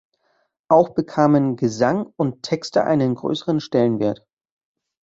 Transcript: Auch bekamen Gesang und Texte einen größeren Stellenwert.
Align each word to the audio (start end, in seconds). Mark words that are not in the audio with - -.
Auch 0.67 0.95
bekamen 0.95 1.57
Gesang 1.57 2.11
und 2.15 2.41
Texte 2.41 2.85
einen 2.85 3.13
größeren 3.13 3.59
Stellenwert. 3.59 4.25